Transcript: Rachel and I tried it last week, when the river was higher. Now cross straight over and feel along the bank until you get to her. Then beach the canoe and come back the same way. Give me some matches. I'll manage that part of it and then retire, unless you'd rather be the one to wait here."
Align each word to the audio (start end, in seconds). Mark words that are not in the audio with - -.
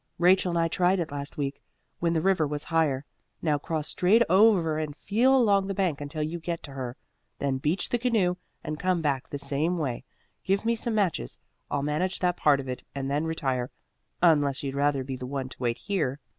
Rachel 0.17 0.49
and 0.49 0.57
I 0.57 0.67
tried 0.67 0.99
it 0.99 1.11
last 1.11 1.37
week, 1.37 1.61
when 1.99 2.13
the 2.13 2.23
river 2.23 2.47
was 2.47 2.63
higher. 2.63 3.05
Now 3.39 3.59
cross 3.59 3.87
straight 3.89 4.23
over 4.29 4.79
and 4.79 4.95
feel 4.95 5.35
along 5.37 5.67
the 5.67 5.75
bank 5.75 6.01
until 6.01 6.23
you 6.23 6.39
get 6.39 6.63
to 6.63 6.71
her. 6.71 6.97
Then 7.37 7.59
beach 7.59 7.89
the 7.89 7.99
canoe 7.99 8.37
and 8.63 8.79
come 8.79 9.03
back 9.03 9.29
the 9.29 9.37
same 9.37 9.77
way. 9.77 10.03
Give 10.43 10.65
me 10.65 10.73
some 10.73 10.95
matches. 10.95 11.37
I'll 11.69 11.83
manage 11.83 12.17
that 12.17 12.35
part 12.35 12.59
of 12.59 12.67
it 12.67 12.83
and 12.95 13.11
then 13.11 13.25
retire, 13.25 13.69
unless 14.23 14.63
you'd 14.63 14.73
rather 14.73 15.03
be 15.03 15.17
the 15.17 15.27
one 15.27 15.49
to 15.49 15.59
wait 15.59 15.77
here." 15.77 16.19